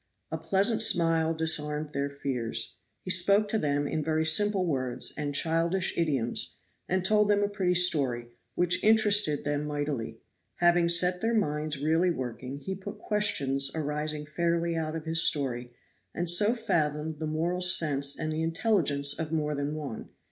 A 0.31 0.37
pleasant 0.39 0.81
smile 0.81 1.31
disarmed 1.35 1.93
their 1.93 2.09
fears. 2.09 2.73
He 3.03 3.11
spoke 3.11 3.47
to 3.49 3.59
them 3.59 3.87
in 3.87 4.03
very 4.03 4.25
simple 4.25 4.65
words 4.65 5.13
and 5.15 5.35
childish 5.35 5.95
idioms, 5.95 6.57
and 6.89 7.05
told 7.05 7.27
them 7.27 7.43
a 7.43 7.47
pretty 7.47 7.75
story, 7.75 8.29
which 8.55 8.83
interested 8.83 9.43
them 9.43 9.65
mightily. 9.67 10.17
Having 10.55 10.89
set 10.89 11.21
their 11.21 11.35
minds 11.35 11.77
really 11.77 12.09
working, 12.09 12.57
he 12.57 12.73
put 12.73 12.97
questions 12.97 13.69
arising 13.75 14.25
fairly 14.25 14.75
out 14.75 14.95
of 14.95 15.05
his 15.05 15.21
story, 15.21 15.71
and 16.15 16.27
so 16.27 16.55
fathomed 16.55 17.19
the 17.19 17.27
moral 17.27 17.61
sense 17.61 18.17
and 18.17 18.33
the 18.33 18.41
intelligence 18.41 19.19
of 19.19 19.31
more 19.31 19.53
than 19.53 19.75
one. 19.75 20.09